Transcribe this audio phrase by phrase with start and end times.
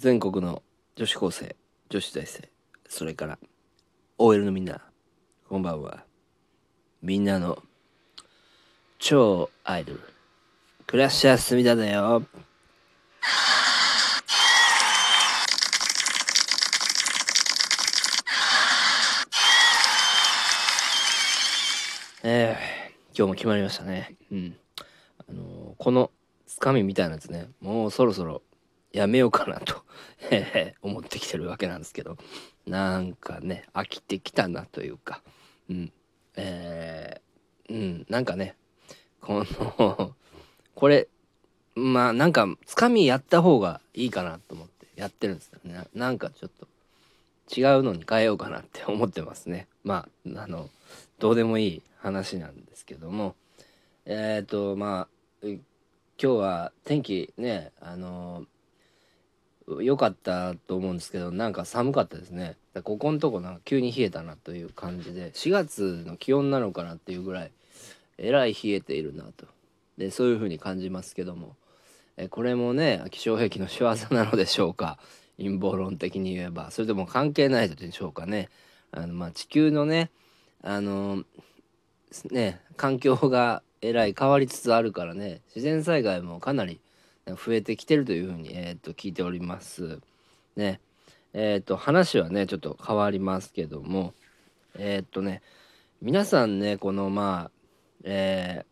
[0.00, 0.62] 全国の
[0.96, 1.54] 女子高生
[1.90, 2.48] 女子大生
[2.88, 3.38] それから
[4.16, 4.80] OL のみんな
[5.46, 6.04] こんばんは。
[7.02, 7.62] みんなの
[8.98, 10.00] 超アイドル
[10.86, 12.22] クラッシャー隅田だよ。
[22.22, 24.16] えー、今日も決まりましたね。
[24.32, 24.56] うん。
[25.18, 26.10] あのーこの
[26.46, 28.42] つかみみたいなやつねもうそろそろ
[28.92, 29.84] やめようかなと
[30.82, 32.18] 思ってきてるわけなんですけど
[32.66, 35.22] なんかね飽きてきたなというか
[35.68, 35.92] うん
[36.36, 38.56] えー、うんなんかね
[39.20, 40.14] この
[40.74, 41.08] これ
[41.74, 45.74] まあなんかつかみやった方がいいかなと思ってやってるんですよね。
[45.74, 46.66] ななんかちょっと
[47.54, 49.68] 違うのに変えようかなって思ってますね。
[49.84, 50.68] まああの
[51.18, 53.36] どうでもいい話なんですけども。
[54.06, 55.08] えっ、とま
[55.42, 55.60] あ今
[56.16, 58.44] 日は天気ねあの
[59.82, 62.56] 良かったと思うんですけどなんか寒かったですね。
[62.84, 67.50] ここのとこなんか急に冷えたなという感じで4月の気温なのかなっていうぐらい
[68.18, 69.46] えらい冷えているなと。
[69.98, 71.56] でそういう風に感じますけども。
[72.16, 74.98] えこれもね気象兵器の仕業なのでしょうか。
[75.38, 76.70] 陰謀論的に言えば。
[76.70, 78.48] それとも関係ないでしょうかね。
[78.92, 80.10] あのまあ地球のね
[80.62, 81.24] あの
[82.30, 85.40] ね環境がえらい変わりつつあるからね。
[85.54, 86.80] 自然災害もかなり
[87.34, 90.00] 増えてきてるというふうに、えー、と聞いております。
[90.56, 90.80] ね
[91.32, 94.14] えっ、と話はねちょっと変わりますけども
[94.76, 95.42] えっ、とね
[96.02, 97.50] 皆さんねこのまあ
[98.04, 98.70] えー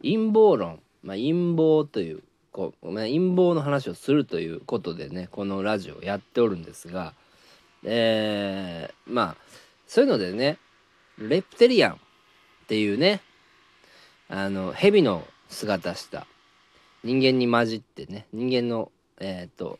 [0.00, 7.14] 陰謀論、まあ、陰謀というこう、まあ、陰謀の話をするということでねこのラジオやっておるんですが
[7.84, 9.36] えーまあ
[9.86, 10.58] そういうのでね
[11.18, 11.96] レプテリアンっ
[12.68, 13.20] ていうね
[14.28, 16.26] あの蛇の姿した
[17.04, 19.78] 人間に混じってね人間のえっ、と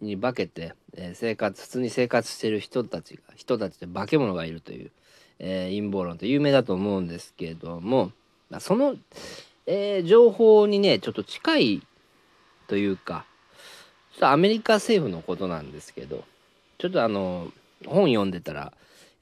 [0.00, 4.90] に化けて、えー生活普通に生活してる人たちが人たちで化け物がいるという、
[5.38, 8.12] えー陰謀論って有名だと思うんですけども、
[8.50, 8.96] まあ、その、
[9.66, 11.82] えー情報にねちょっと近い
[12.66, 13.24] というか
[14.12, 16.24] ちょっとアメリカ政府のことなんですけど
[16.78, 17.48] ちょっとあの
[17.86, 18.72] 本読んでたら、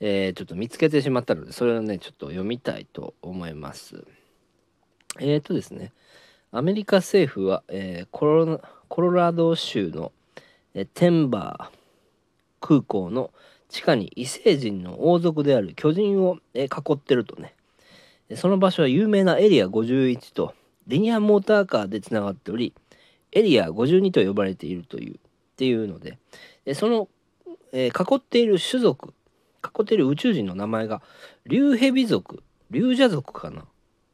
[0.00, 4.04] えーちょっと見つけてしまったのでそれをねちょっと読みたいと思います。
[5.20, 5.92] えーとですね
[6.54, 10.12] アメリカ政府は、えーコロコロラド州の、
[10.74, 11.76] えーテンバー
[12.60, 13.30] 空港の
[13.70, 17.54] 地下に異星人の王族である巨人を、えー囲ってるとね。
[18.36, 20.54] その場所は有名なエリア51と
[20.86, 22.74] リニアモーターカーでつながっており
[23.32, 25.18] エリア52と呼ばれているというっ
[25.56, 26.18] ていうので。
[26.66, 27.08] でその、
[27.72, 29.14] えー囲っている種族
[29.64, 31.00] 囲っている宇宙人の名前が
[31.46, 33.64] 竜蛇族竜蛇族かな？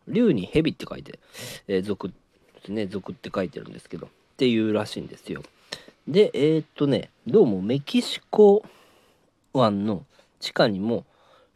[0.07, 1.19] 竜に蛇って書いて、
[1.67, 2.28] えー族です
[2.69, 5.43] ね族って書いてるんですけどっていうらしいんですよ。
[6.07, 8.63] でえーっとねどうもメキシコ
[9.53, 10.05] 湾の
[10.41, 11.05] 地下にも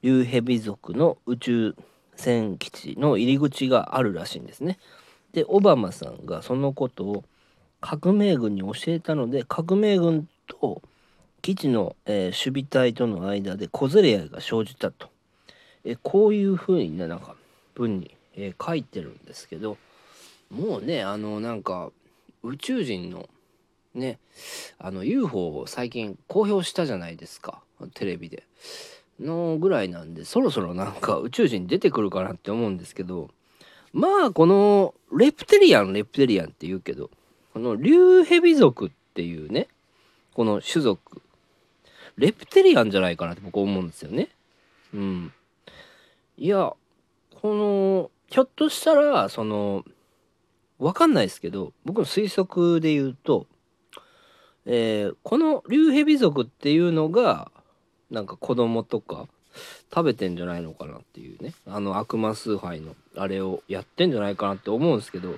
[0.03, 1.77] 竜蛇族の宇宙
[2.17, 4.79] 船基地の入り口があるらしいんですね。
[5.33, 7.25] でオバマさんがそのことを
[7.81, 10.83] 革命軍に教えたので革命軍と
[11.41, 15.09] 基地の、えー守備隊との間で小競り合いが生じたと、
[15.85, 17.35] えこういうふうにねなんか
[17.75, 19.77] 文に、えー書いてるんですけど
[20.53, 21.91] もうねあのなんか
[22.43, 23.29] 宇宙人の
[23.95, 24.19] ね
[24.79, 27.61] あの UFO を最近公表したじゃないですか
[27.95, 28.45] テレビで
[29.19, 33.31] のぐらいなんでそろそろなんか宇宙人出てくるかなって思うんですけど
[33.93, 37.11] まあこのレプテリアンレプテリアンって言うけど
[37.53, 39.69] この竜蛇族っていうね
[40.35, 41.23] この種族
[42.17, 44.29] レプテリアンじゃないかなって僕思うんですよね。
[44.95, 45.33] うん。
[46.37, 46.73] いや
[47.41, 49.85] このひょっとしたらその
[50.83, 53.47] わかんないですけど僕の推測で言うと、
[54.67, 57.53] えーこの竜蛇族っていうのが
[58.11, 59.29] なんか子供とか
[59.95, 61.55] 食べてんじゃないのかなっていうね。
[61.67, 65.37] あの悪魔崇拝のあれをやってんじゃないかなって思うんですけど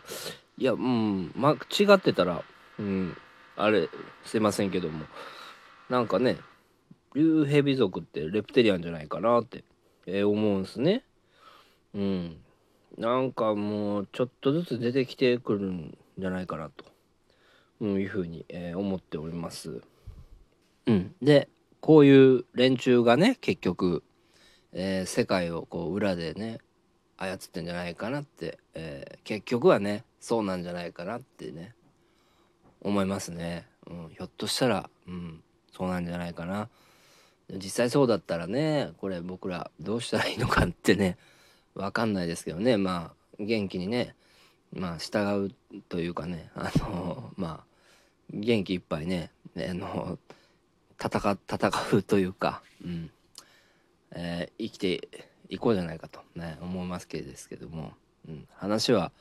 [0.56, 2.42] いやうんま違ってたら
[2.78, 3.16] うん
[3.56, 3.90] あれ
[4.24, 5.04] すいませんけども
[5.90, 6.38] なんかね
[7.14, 9.62] 竜蛇族ってレプテリアンじゃないかなって、
[10.06, 11.04] えー思うんすね。
[11.94, 12.36] うん。
[12.96, 16.84] なんかもうちょっとずつ出てきてくるんじゃないかなと、
[17.84, 19.82] いうふうに、え思っております。
[20.86, 21.48] うん、で
[21.80, 24.02] こういう連中がね結局、
[24.72, 26.58] えー世界をこう裏でね
[27.16, 31.74] 操ってんじゃないかなって、えー結局はねそうなんじゃないかなってね
[32.80, 33.66] 思いますね。
[33.86, 35.42] うん、ひょっとしたら、うん、
[35.72, 36.68] そうなんじゃないかな。
[37.50, 41.18] 実際そうだったらねこれ僕らどうしたらいいのかってね
[41.74, 42.76] わかんないですけどね。
[42.76, 44.14] まあ元気にね
[44.72, 47.74] まあ従うというかねあのまあ
[48.32, 50.18] 元気いっぱいね、あの
[50.98, 53.10] 戦戦うというか、うん。
[54.14, 55.08] えー、生きて
[55.48, 57.92] いこうじゃないかと、ね、思いますけれですけども、
[58.28, 59.12] うん、話は、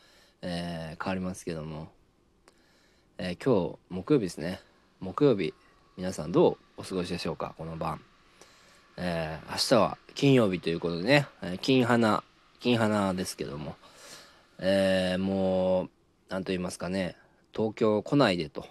[0.42, 1.90] えー、変わりますけども、
[3.18, 4.62] え、今日木曜日ですね。
[5.00, 5.54] 木曜日
[5.98, 8.02] 皆さんどうお過ごしでしょうかこの晩、
[8.98, 12.24] え、明日は金曜日ということでね、え金花
[12.64, 13.76] 金花ですけども、
[14.58, 15.90] えー、もう
[16.30, 17.18] 何と言いますかね。
[17.54, 18.66] 東京来ないでと。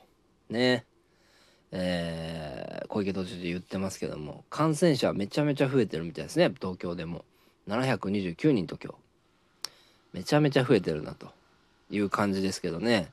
[0.49, 0.87] ね。
[1.73, 4.45] えー、小池都知事言ってますけども。
[4.49, 6.51] 感染者めちゃめちゃ増えてるみたいですね。
[6.59, 7.27] 東京でも。
[7.69, 8.99] 729人と今日。
[10.15, 11.29] めちゃめちゃ増えてるなと。
[11.91, 13.13] いう感じですけどね。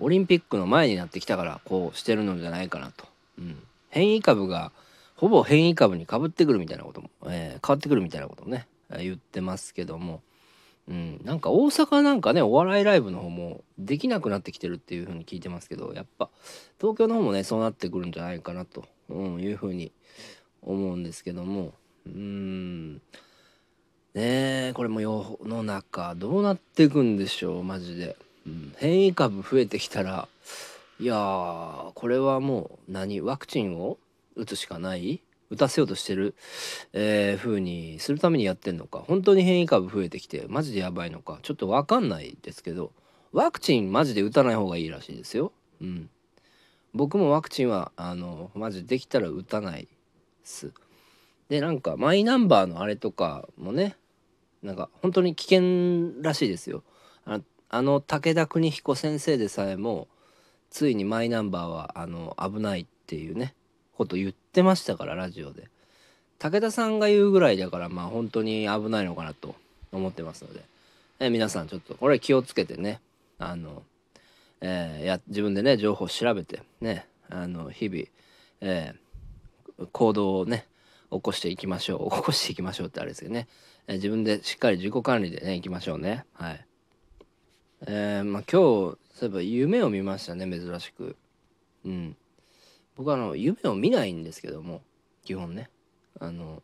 [0.00, 3.06] オリンピックの前になってきたからこうしてるのじゃないかなと、
[3.38, 4.72] うん、変異株が
[5.16, 8.66] ほぼ変異株にかぶってくるみたいなことも、えー、変わってくるみたいなこともね。
[8.96, 10.22] 言ってますけども。
[10.88, 16.30] うん、なんか大阪なんかねお笑いライブの方もできなくなってきてるっていう風に聞いてますけどやっぱ
[16.80, 19.92] 東京の方もねそうなってくるんじゃないかなと、うん、いう風に
[20.62, 21.74] 思うんですけども。
[22.06, 22.94] うん。
[22.94, 23.00] ね
[24.68, 30.26] えこれも世の中どうなっていくんでしょうマジで、うん、変異株増えてきたら
[30.98, 33.98] いやーこれはもう何ワクチンを
[34.34, 36.34] 打つしかない打たせようとしてる、
[36.92, 42.92] えー、風にするためにやってんのか本当に変異株増えてきてマジでやばいのかちょっと分かんないですけど
[43.32, 45.52] ワクチンマジで打たない方がいいらしいですよ。
[45.80, 46.10] うん、
[46.94, 49.88] 僕もワクチンはあのマジでできたら打たない
[50.44, 50.72] す。
[51.48, 53.96] でなんかマイナンバーのあれとかもね
[54.62, 56.82] なんか本当に危険らしいですよ。
[57.24, 60.08] ああの武田邦彦先生でさえも
[60.70, 63.54] ついにマイナンバーはあの危ないっていうね
[63.98, 65.68] こと言ってましたからラジオで。
[66.38, 69.56] 武田さんが言うぐらいだからまあ本当に危ないのかなと
[69.90, 70.62] 思ってますので、
[71.18, 73.00] え皆さんちょっとこれ気をつけてね。
[73.40, 73.82] あの、
[74.60, 78.04] えー、や自分でね情報を調べてねあの日々、
[78.60, 80.66] えー、行動をね
[81.10, 82.10] 起こしていきましょう。
[82.10, 83.48] 起こしていきましょうってあれですけどね、
[83.88, 86.24] えー、自分でしっかり自己管理でねいきましょうね。
[86.34, 86.64] はい。
[87.88, 91.16] えー、まあ今日そういえば夢を見ましたね珍しく。
[91.84, 92.16] うん。
[92.98, 94.82] 僕はあの夢を見ないんですけども
[95.24, 95.70] 基本ね。
[96.20, 96.62] あの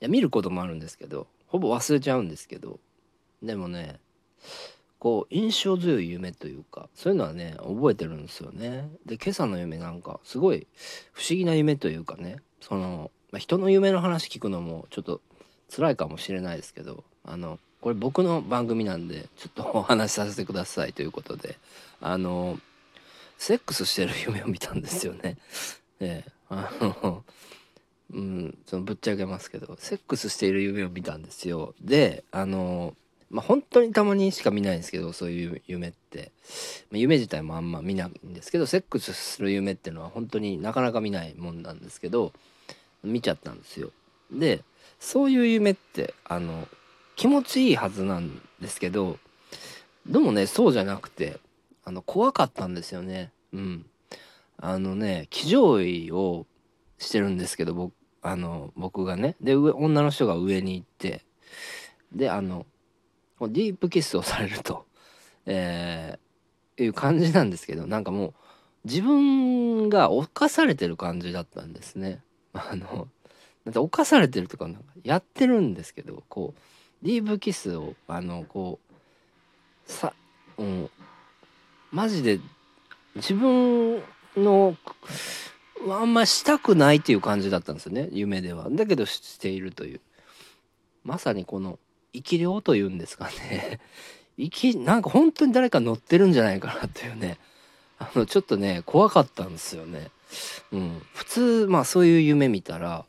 [0.00, 2.78] いや見ることもあるんですけどほぼ忘れちゃうんですけど
[3.42, 4.00] でもね
[4.98, 8.90] こう印象強い夢というかそういうのはね覚えてるんですよね。
[9.06, 10.66] で今朝の夢なんかすごい
[11.12, 15.22] 不思議な夢というかねその、まあ、人の夢の話聞くのもちょっと
[15.74, 21.58] 辛いかもしれないですけどあのこれ僕の番組なんでちょっとお話しさせてくださいということで
[22.00, 22.58] あの
[23.44, 25.36] セックスしてる夢を見たんですよね。
[26.00, 27.24] ええあの
[28.10, 31.74] うん、そのぶっちゃけますけどセックスしている夢を見たんですよ。
[31.82, 32.94] であの
[33.28, 36.32] まあ本当にたまにしか見ないんですけどそういう夢って、
[36.90, 42.32] まあ、夢自体もあんま見ないんですけどセックスする夢っていうのは本当になかなか見ないもんなんですけど
[43.02, 43.90] 見ちゃったんですよ。
[44.32, 44.64] で
[44.98, 46.66] そういう夢ってあの
[47.14, 49.18] 気持ちいいはずなんですけど
[50.06, 51.40] でもねそうじゃなくて
[51.84, 53.86] あの怖かったんですよねうん。
[54.58, 56.46] あのね騎乗位を
[56.98, 57.92] してるんですけど僕
[58.22, 59.36] あの僕がね。
[59.40, 61.24] で上女の人が上に行って
[62.12, 62.66] であの
[63.40, 64.86] ディープキスをされると、
[65.44, 68.34] えー、いう感じなんですけどなんかもう
[68.84, 72.22] 自分が犯されてる感じだったんですね。
[72.54, 73.08] あの
[73.64, 78.78] だって犯されてるとかなんかやってるんですけどこうディープキスをあのこ
[79.86, 80.14] うさ、
[80.56, 80.90] うん、
[81.90, 82.40] マジで
[83.16, 84.02] 自分
[84.36, 84.76] の
[85.88, 88.68] あんましたくないっていう感じだったんですよね夢では。
[88.70, 90.00] だけどしているという。
[91.04, 91.78] まさにこの
[92.14, 93.80] 生き量というんですかね。
[94.38, 97.38] 生きなんか本当に誰か乗ってるんじゃないかなというね。
[97.98, 100.10] あのちょっとね怖かったんですよね。
[100.72, 101.02] うん。
[101.12, 103.04] 普通まあそういう夢見たら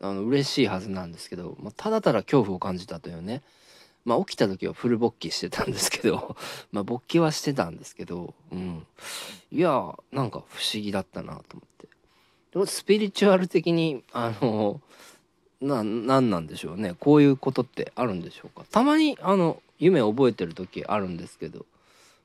[0.00, 3.42] あの嬉しいはずなんですけど、まあ、ただただ恐怖を感じたというね。
[4.06, 6.36] まあ起きた時はフル勃起してたんですけど
[6.72, 8.86] まあ勃起はしてたんですけど、うん。
[9.52, 11.88] いやなんか不思議だったなと思って。
[12.52, 14.80] でもスピリチュアル的に、あの、
[15.60, 16.94] な、なんなんでしょうね。
[16.98, 18.64] こういうことってあるんでしょうか。
[18.70, 21.66] たまに、あの、夢覚えてる時あるんですけど、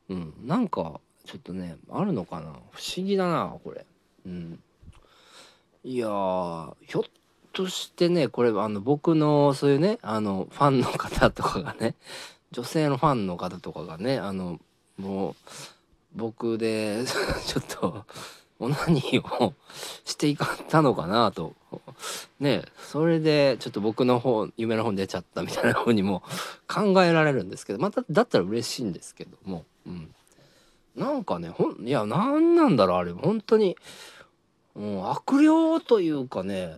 [0.07, 0.33] うん。
[0.45, 2.53] なんか、ちょっとね、あるのかな。
[2.71, 3.85] 不思議だな、これ。
[4.25, 4.63] うん。
[5.83, 6.07] いや
[6.85, 7.03] ひょっ
[7.53, 11.96] としてねこれあの僕のそういうねあのファンの方とかがね
[12.51, 14.60] 女性のファンの方とかがねあの
[14.98, 15.36] もう
[16.15, 17.03] 僕で
[17.48, 18.05] ちょっと
[18.60, 19.53] オナニーを
[20.05, 21.53] していかったのかなと
[22.39, 26.22] ねそれでちょっと僕の方夢の方に出ちゃったみたいな風にも
[26.67, 30.13] 考えられるんですけどまただったら嬉しいんですけども、うん、
[30.96, 33.77] なんかねほんいや何なんだろうあれ本当に
[34.75, 36.77] うん、悪霊というかね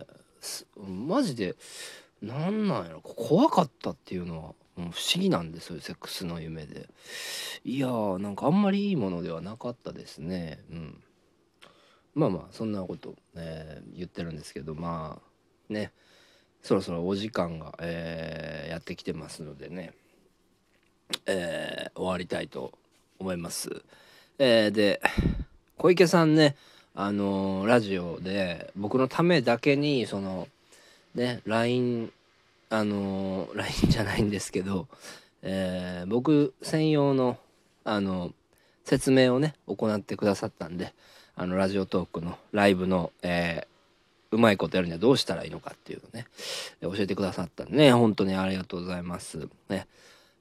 [0.76, 1.56] マジで
[2.22, 6.88] なんなんやろ怖かったっていうのは、不思議なんですよセックスの夢で。
[7.64, 10.60] いやーなんかあんまりいいものではなかったですね。
[10.70, 11.04] うん。
[12.14, 15.92] まあまあそんなこと、えー、言ってるんですけどまあね
[16.62, 19.92] そろそろお時間が、えー、やってきてますのでね、
[21.26, 22.72] えー、終わりたいと
[23.18, 23.82] 思います。
[24.38, 25.00] えー、で
[25.76, 26.56] 小池さんね
[26.94, 30.48] あの、ラジオで僕のためだけにその
[31.14, 32.12] ね LINE
[32.70, 34.88] あのー、LINE じゃないんですけど、
[35.42, 37.38] えー、僕専用の
[37.84, 38.32] あの
[38.84, 40.92] 説明をね行ってくださったんで
[41.36, 43.66] あのラジオトークのライブの、え
[44.34, 46.26] うまいことやるにはどうしたらいいのかっていうのね、
[46.82, 49.48] 教えてくださったんでね、本当にありがとうございます。
[49.68, 49.86] ね。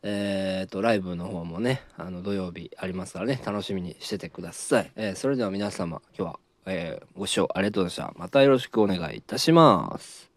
[0.02, 4.92] えっ、ー、と、ライブの方もね、あの、土曜日ありますからね、楽しみにしててください。
[4.96, 8.20] えー、それでは皆様、今日は、えー、ご視聴ありがとうございました。
[8.20, 10.33] またよろしくお願いいたします。